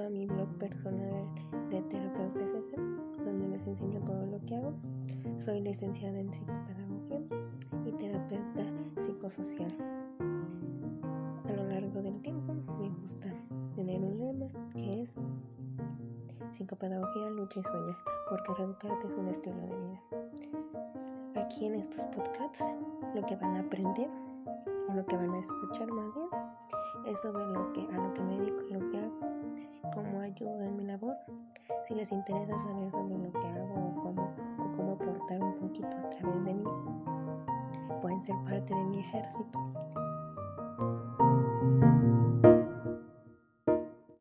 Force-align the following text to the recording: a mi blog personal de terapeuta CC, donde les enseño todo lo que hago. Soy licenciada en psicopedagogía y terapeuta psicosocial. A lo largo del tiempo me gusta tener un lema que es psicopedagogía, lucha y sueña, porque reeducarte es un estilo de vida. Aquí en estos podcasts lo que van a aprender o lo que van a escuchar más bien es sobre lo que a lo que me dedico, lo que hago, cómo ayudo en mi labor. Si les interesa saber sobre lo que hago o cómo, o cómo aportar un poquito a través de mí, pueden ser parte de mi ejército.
a 0.00 0.08
mi 0.10 0.26
blog 0.26 0.48
personal 0.58 1.24
de 1.70 1.80
terapeuta 1.82 2.40
CC, 2.40 2.76
donde 3.24 3.48
les 3.48 3.66
enseño 3.66 4.00
todo 4.00 4.26
lo 4.26 4.44
que 4.44 4.56
hago. 4.56 4.72
Soy 5.38 5.60
licenciada 5.60 6.18
en 6.18 6.32
psicopedagogía 6.32 7.20
y 7.86 7.92
terapeuta 7.92 8.64
psicosocial. 9.06 9.72
A 11.48 11.52
lo 11.52 11.64
largo 11.68 12.02
del 12.02 12.20
tiempo 12.22 12.54
me 12.80 12.88
gusta 12.88 13.32
tener 13.76 14.00
un 14.00 14.18
lema 14.18 14.46
que 14.72 15.02
es 15.02 15.10
psicopedagogía, 16.56 17.30
lucha 17.30 17.60
y 17.60 17.62
sueña, 17.62 17.96
porque 18.30 18.54
reeducarte 18.54 19.06
es 19.06 19.14
un 19.16 19.28
estilo 19.28 19.60
de 19.60 19.76
vida. 19.76 20.00
Aquí 21.36 21.66
en 21.66 21.74
estos 21.76 22.04
podcasts 22.06 22.64
lo 23.14 23.24
que 23.26 23.36
van 23.36 23.56
a 23.56 23.60
aprender 23.60 24.10
o 24.88 24.92
lo 24.92 25.06
que 25.06 25.16
van 25.16 25.30
a 25.30 25.38
escuchar 25.38 25.92
más 25.92 26.14
bien 26.14 26.43
es 27.06 27.20
sobre 27.20 27.44
lo 27.46 27.72
que 27.72 27.80
a 27.92 27.98
lo 27.98 28.14
que 28.14 28.22
me 28.22 28.38
dedico, 28.38 28.60
lo 28.70 28.90
que 28.90 28.98
hago, 28.98 29.20
cómo 29.94 30.20
ayudo 30.20 30.62
en 30.62 30.76
mi 30.76 30.84
labor. 30.84 31.16
Si 31.86 31.94
les 31.94 32.10
interesa 32.10 32.52
saber 32.62 32.90
sobre 32.90 33.18
lo 33.18 33.32
que 33.32 33.46
hago 33.46 33.74
o 33.74 34.02
cómo, 34.02 34.22
o 34.58 34.76
cómo 34.76 34.92
aportar 34.92 35.42
un 35.42 35.54
poquito 35.54 35.88
a 35.88 36.10
través 36.10 36.44
de 36.44 36.54
mí, 36.54 36.64
pueden 38.00 38.22
ser 38.22 38.36
parte 38.44 38.74
de 38.74 38.84
mi 38.84 39.00
ejército. 39.00 39.58